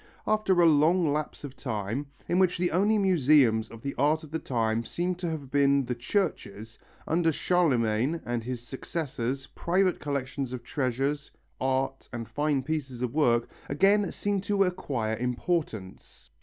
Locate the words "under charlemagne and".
7.05-8.43